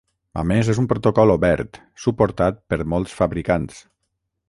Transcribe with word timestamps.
A 0.43 0.43
més, 0.51 0.71
és 0.73 0.79
un 0.83 0.87
protocol 0.93 1.35
obert, 1.35 1.79
suportat 2.07 2.61
per 2.75 2.83
molts 2.95 3.17
fabricants. 3.23 3.83